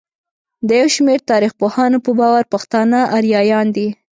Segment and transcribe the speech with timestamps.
[0.67, 3.87] د يوشمېر تاريخپوهانو په باور پښتانه اريايان دي.